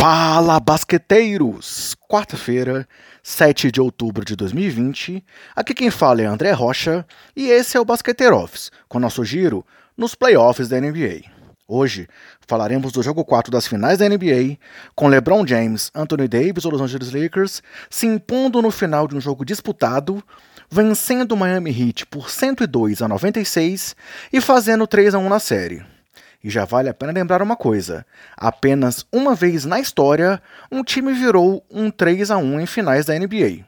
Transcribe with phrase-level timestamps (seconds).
[0.00, 1.94] Fala, basqueteiros!
[2.08, 2.88] Quarta-feira,
[3.22, 5.22] 7 de outubro de 2020.
[5.54, 7.04] Aqui quem fala é André Rocha
[7.36, 9.62] e esse é o Basqueteiro Office, com nosso giro
[9.98, 11.24] nos playoffs da NBA.
[11.68, 12.08] Hoje
[12.48, 14.56] falaremos do jogo 4 das finais da NBA,
[14.94, 19.20] com LeBron James, Anthony Davis ou Los Angeles Lakers se impondo no final de um
[19.20, 20.24] jogo disputado,
[20.70, 23.94] vencendo o Miami Heat por 102 a 96
[24.32, 25.99] e fazendo 3 a 1 na série.
[26.42, 28.04] E já vale a pena lembrar uma coisa:
[28.36, 33.18] apenas uma vez na história, um time virou um 3 a 1 em finais da
[33.18, 33.64] NBA.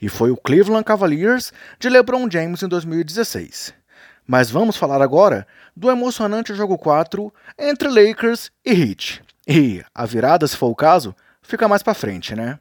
[0.00, 3.72] E foi o Cleveland Cavaliers de LeBron James em 2016.
[4.26, 9.22] Mas vamos falar agora do emocionante jogo 4 entre Lakers e Heat.
[9.46, 12.58] E a virada, se for o caso, fica mais para frente, né?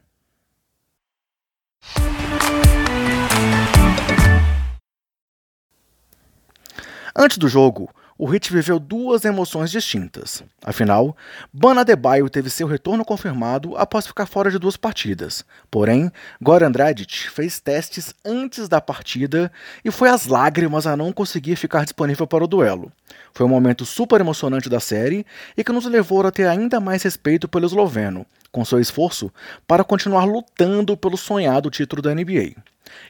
[7.18, 10.42] Antes do jogo, o Heat viveu duas emoções distintas.
[10.64, 11.16] Afinal,
[11.52, 15.44] Bana Adebayo teve seu retorno confirmado após ficar fora de duas partidas.
[15.70, 16.10] Porém,
[16.42, 19.52] Goran Dragic fez testes antes da partida
[19.84, 22.92] e foi às lágrimas a não conseguir ficar disponível para o duelo.
[23.34, 25.26] Foi um momento super emocionante da série
[25.58, 29.30] e que nos levou a ter ainda mais respeito pelo esloveno, com seu esforço
[29.68, 32.56] para continuar lutando pelo sonhado título da NBA.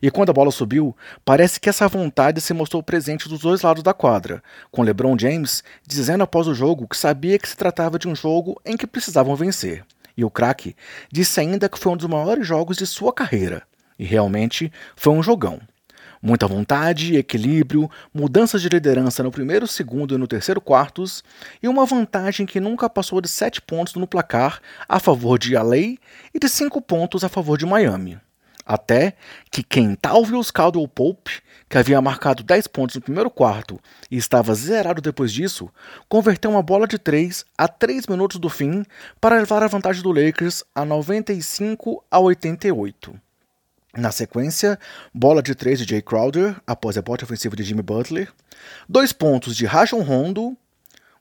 [0.01, 3.83] E quando a bola subiu, parece que essa vontade se mostrou presente dos dois lados
[3.83, 8.07] da quadra, com LeBron James dizendo após o jogo que sabia que se tratava de
[8.07, 9.85] um jogo em que precisavam vencer.
[10.17, 10.75] E o craque
[11.11, 13.63] disse ainda que foi um dos maiores jogos de sua carreira.
[13.97, 15.59] E realmente foi um jogão.
[16.21, 21.23] Muita vontade, equilíbrio, mudanças de liderança no primeiro, segundo e no terceiro quartos,
[21.61, 24.59] e uma vantagem que nunca passou de 7 pontos no placar
[24.89, 25.97] a favor de LA
[26.33, 28.17] e de 5 pontos a favor de Miami.
[28.65, 29.13] Até
[29.51, 35.01] que Kentavious Caldwell Pope, que havia marcado 10 pontos no primeiro quarto e estava zerado
[35.01, 35.69] depois disso,
[36.09, 38.83] converteu uma bola de 3 a 3 minutos do fim
[39.21, 43.15] para levar a vantagem do Lakers a 95 a 88.
[43.95, 44.79] Na sequência,
[45.13, 48.29] bola de 3 de Jay Crowder após a bote ofensiva de Jimmy Butler,
[48.89, 50.57] dois pontos de Rajon Rondo,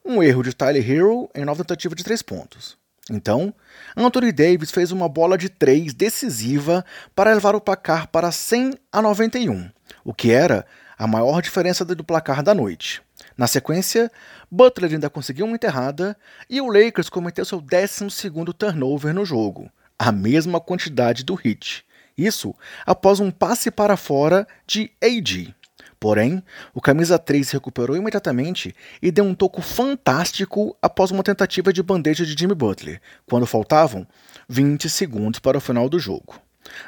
[0.05, 2.84] um erro de Tyler Hero em nova tentativa de 3 pontos.
[3.11, 3.55] Então,
[3.97, 6.85] Anthony Davis fez uma bola de 3 decisiva
[7.15, 9.71] para levar o placar para 100 a 91,
[10.03, 10.67] o que era
[10.97, 13.03] a maior diferença do placar da noite.
[13.37, 14.11] Na sequência,
[14.51, 16.17] Butler ainda conseguiu uma enterrada
[16.49, 21.85] e o Lakers cometeu seu 12 turnover no jogo, a mesma quantidade do Heat.
[22.17, 22.55] Isso
[22.87, 25.55] após um passe para fora de AD.
[26.05, 26.43] Porém,
[26.75, 31.83] o camisa 3 se recuperou imediatamente e deu um toco fantástico após uma tentativa de
[31.83, 34.07] bandeja de Jimmy Butler, quando faltavam
[34.47, 36.39] 20 segundos para o final do jogo.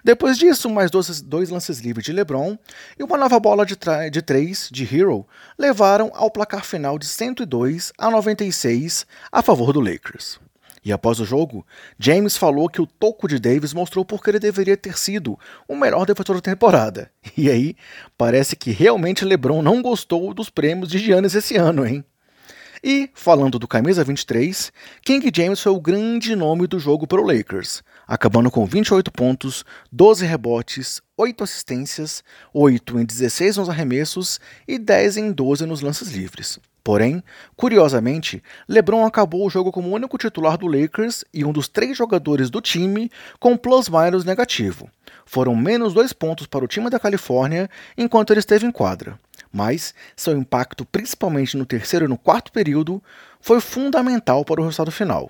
[0.05, 2.59] Depois disso, mais dois, dois lances livres de LeBron
[2.99, 3.75] e uma nova bola de,
[4.13, 5.27] de três de Hero
[5.59, 10.39] levaram ao placar final de 102 a 96 a favor do Lakers.
[10.87, 11.67] E após o jogo,
[11.99, 15.37] James falou que o toco de Davis mostrou porque ele deveria ter sido
[15.67, 17.11] o melhor defensor da temporada.
[17.37, 17.75] E aí,
[18.17, 22.05] parece que realmente LeBron não gostou dos prêmios de Giannis esse ano, hein?
[22.85, 27.27] E, falando do camisa 23, King James foi o grande nome do jogo para o
[27.27, 32.23] Lakers, acabando com 28 pontos, 12 rebotes, 8 assistências,
[32.55, 36.61] 8 em 16 nos arremessos e 10 em 12 nos lances livres.
[36.87, 37.21] Porém,
[37.57, 41.99] curiosamente, LeBron acabou o jogo como o único titular do Lakers e um dos três
[41.99, 43.11] jogadores do time
[43.41, 44.89] com plus-minus negativo.
[45.25, 49.19] Foram menos dois pontos para o time da Califórnia enquanto ele esteve em quadra.
[49.53, 53.03] Mas seu impacto, principalmente no terceiro e no quarto período,
[53.41, 55.29] foi fundamental para o resultado final.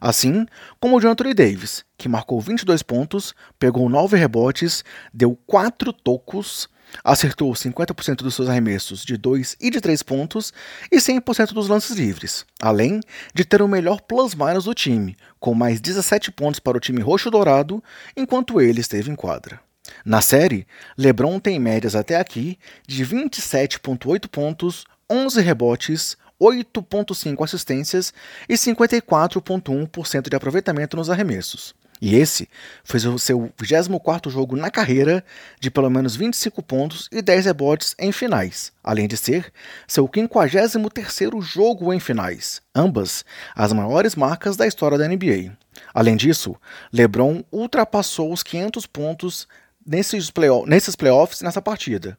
[0.00, 0.46] Assim
[0.80, 6.68] como o de Anthony Davis, que marcou 22 pontos, pegou 9 rebotes, deu 4 tocos,
[7.02, 10.52] Acertou 50% dos seus arremessos de 2 e de 3 pontos
[10.90, 13.00] e 100% dos lances livres, além
[13.34, 17.82] de ter o melhor plus-minus do time, com mais 17 pontos para o time roxo-dourado,
[18.16, 19.60] enquanto ele esteve em quadra.
[20.04, 20.66] Na série,
[20.96, 28.12] LeBron tem médias até aqui de 27,8 pontos, 11 rebotes, 8,5 assistências
[28.48, 31.74] e 54,1% de aproveitamento nos arremessos.
[32.04, 32.48] E esse
[32.82, 35.24] foi o seu 24 jogo na carreira
[35.60, 39.52] de pelo menos 25 pontos e 10 rebotes em finais, além de ser
[39.86, 43.24] seu 53º jogo em finais, ambas
[43.54, 45.56] as maiores marcas da história da NBA.
[45.94, 46.56] Além disso,
[46.92, 49.46] LeBron ultrapassou os 500 pontos
[49.86, 52.18] nesses, play nesses playoffs nessa partida,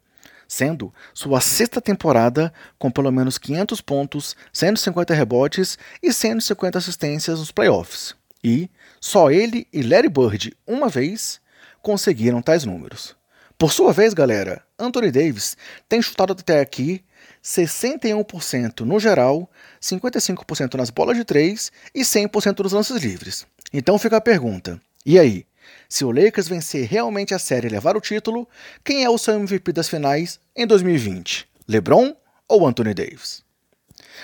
[0.53, 7.51] sendo sua sexta temporada com pelo menos 500 pontos, 150 rebotes e 150 assistências nos
[7.51, 8.15] playoffs.
[8.43, 8.69] E
[9.01, 11.41] só ele e Larry Bird, uma vez,
[11.81, 13.15] conseguiram tais números.
[13.57, 15.57] Por sua vez, galera, Anthony Davis
[15.89, 17.03] tem chutado até aqui
[17.43, 19.49] 61% no geral,
[19.81, 23.47] 55% nas bolas de 3 e 100% nos lances livres.
[23.71, 25.45] Então fica a pergunta: e aí?
[25.87, 28.47] Se o Lakers vencer realmente a série e levar o título,
[28.83, 31.47] quem é o seu MVP das finais em 2020?
[31.67, 32.15] LeBron
[32.47, 33.43] ou Anthony Davis?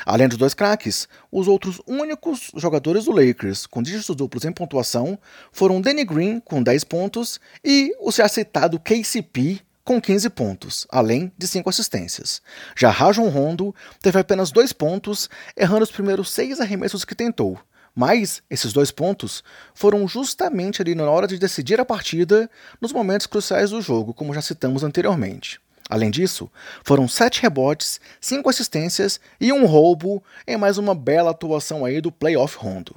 [0.05, 5.17] Além dos dois craques, os outros únicos jogadores do Lakers com dígitos duplos em pontuação
[5.51, 11.31] foram Danny Green, com 10 pontos, e o já citado KCP, com 15 pontos, além
[11.37, 12.41] de 5 assistências.
[12.77, 17.59] Já Rajon Rondo teve apenas 2 pontos, errando os primeiros 6 arremessos que tentou.
[17.95, 19.43] Mas esses dois pontos
[19.73, 22.49] foram justamente ali na hora de decidir a partida,
[22.79, 25.59] nos momentos cruciais do jogo, como já citamos anteriormente.
[25.89, 26.51] Além disso,
[26.83, 32.11] foram sete rebotes, cinco assistências e um roubo em mais uma bela atuação aí do
[32.11, 32.95] playoff Rondo.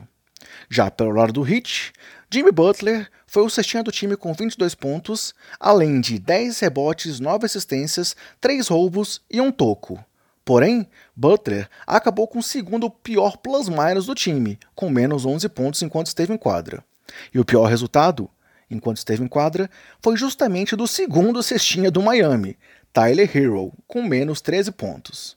[0.68, 1.92] Já pelo lado do Heat,
[2.30, 7.46] Jimmy Butler foi o cestinha do time com 22 pontos, além de 10 rebotes, 9
[7.46, 10.02] assistências, 3 roubos e um toco.
[10.44, 16.08] Porém, Butler acabou com o segundo pior plus-minus do time, com menos 11 pontos enquanto
[16.08, 16.84] esteve em quadra.
[17.32, 18.28] E o pior resultado,
[18.70, 22.58] enquanto esteve em quadra, foi justamente do segundo cestinha do Miami,
[22.92, 25.36] Tyler Hero, com menos 13 pontos.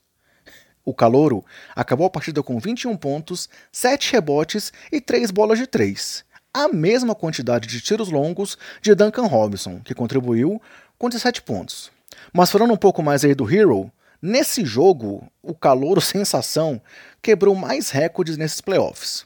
[0.84, 1.44] O calouro
[1.76, 6.24] acabou a partida com 21 pontos, 7 rebotes e 3 bolas de 3.
[6.54, 10.62] A mesma quantidade de tiros longos de Duncan Robinson, que contribuiu
[10.98, 11.92] com 17 pontos.
[12.32, 13.92] Mas falando um pouco mais aí do Hero,
[14.26, 16.82] nesse jogo, o calouro sensação
[17.22, 19.26] quebrou mais recordes nesses playoffs.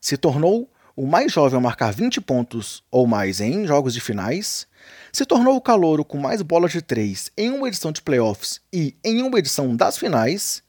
[0.00, 4.66] Se tornou o mais jovem a marcar 20 pontos ou mais em jogos de finais,
[5.12, 8.96] se tornou o calouro com mais bolas de três em uma edição de playoffs e
[9.04, 10.62] em uma edição das finais,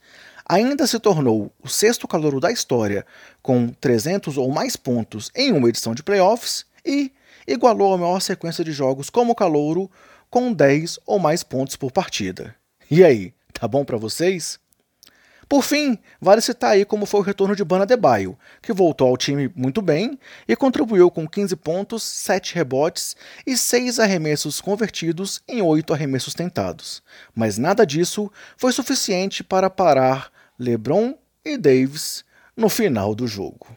[0.48, 3.06] ainda se tornou o sexto calouro da história
[3.42, 7.12] com 300 ou mais pontos em uma edição de playoffs e
[7.48, 9.90] igualou a maior sequência de jogos como calouro
[10.30, 12.56] com 10 ou mais pontos por partida.
[12.90, 14.60] E aí, tá bom para vocês?
[15.52, 19.18] Por fim, vale citar aí como foi o retorno de Bana Debaio, que voltou ao
[19.18, 20.18] time muito bem
[20.48, 27.04] e contribuiu com 15 pontos, 7 rebotes e 6 arremessos convertidos em 8 arremessos tentados.
[27.36, 32.24] Mas nada disso foi suficiente para parar LeBron e Davis
[32.56, 33.76] no final do jogo.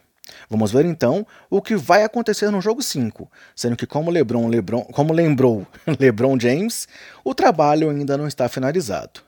[0.49, 4.85] Vamos ver então o que vai acontecer no jogo 5, sendo que como LeBron, LeBron,
[4.93, 5.67] como lembrou
[5.99, 6.87] LeBron James,
[7.21, 9.24] o trabalho ainda não está finalizado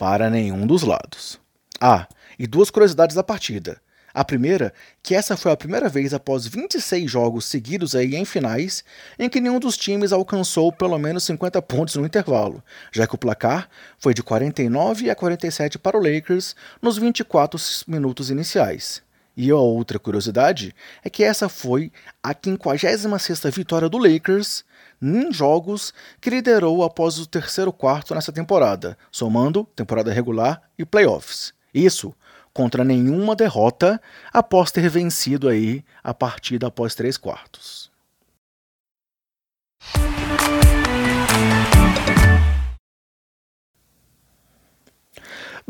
[0.00, 1.38] para nenhum dos lados.
[1.78, 2.08] Ah,
[2.38, 3.78] e duas curiosidades da partida.
[4.14, 8.82] A primeira, que essa foi a primeira vez após 26 jogos seguidos aí em finais
[9.18, 13.18] em que nenhum dos times alcançou pelo menos 50 pontos no intervalo, já que o
[13.18, 13.68] placar
[13.98, 19.02] foi de 49 a 47 para o Lakers nos 24 minutos iniciais.
[19.42, 21.90] E a outra curiosidade é que essa foi
[22.22, 24.66] a 56ª vitória do Lakers
[25.00, 31.54] em jogos que liderou após o terceiro quarto nessa temporada, somando temporada regular e playoffs.
[31.72, 32.14] Isso
[32.52, 33.98] contra nenhuma derrota
[34.30, 37.89] após ter vencido aí a partida após três quartos.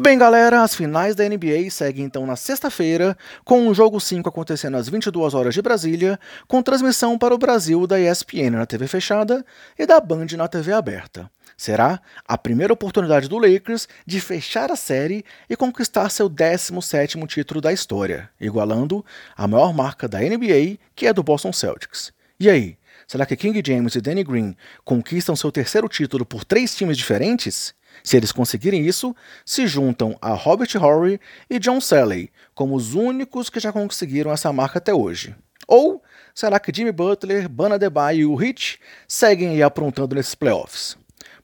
[0.03, 3.15] Bem, galera, as finais da NBA seguem então na sexta-feira,
[3.45, 7.87] com o jogo 5 acontecendo às 22 horas de Brasília, com transmissão para o Brasil
[7.87, 9.45] da ESPN na TV fechada
[9.79, 11.31] e da Band na TV aberta.
[11.55, 17.61] Será a primeira oportunidade do Lakers de fechar a série e conquistar seu 17º título
[17.61, 19.05] da história, igualando
[19.37, 22.11] a maior marca da NBA, que é do Boston Celtics.
[22.41, 26.75] E aí, será que King James e Danny Green conquistam seu terceiro título por três
[26.75, 27.75] times diferentes?
[28.03, 33.51] Se eles conseguirem isso, se juntam a Robert Horry e John Salley como os únicos
[33.51, 35.35] que já conseguiram essa marca até hoje.
[35.67, 36.03] Ou
[36.35, 40.97] será que Jimmy Butler, Bana Debaio e o Hit seguem aí aprontando nesses playoffs?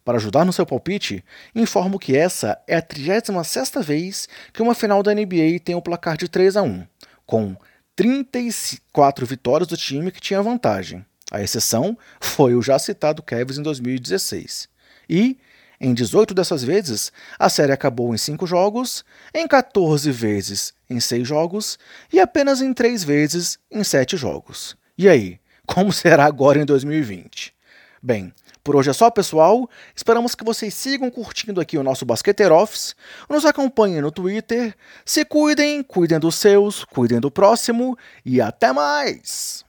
[0.05, 1.25] Para ajudar no seu palpite,
[1.55, 6.17] informo que essa é a 36ª vez que uma final da NBA tem um placar
[6.17, 6.87] de 3 a 1,
[7.27, 7.57] com
[7.97, 11.05] 34 vitórias do time que tinha vantagem.
[11.31, 14.69] A exceção foi o já citado Cavs em 2016.
[15.09, 15.39] E,
[15.81, 19.05] em 18 dessas vezes, a série acabou em 5 jogos,
[19.35, 21.79] em 14 vezes em 6 jogos
[22.13, 24.77] e apenas em 3 vezes em 7 jogos.
[24.97, 27.55] E aí, como será agora em 2020?
[28.03, 29.69] Bem, por hoje é só, pessoal.
[29.95, 32.97] Esperamos que vocês sigam curtindo aqui o nosso Basqueteiro Office,
[33.29, 39.65] nos acompanhem no Twitter, se cuidem, cuidem dos seus, cuidem do próximo e até mais!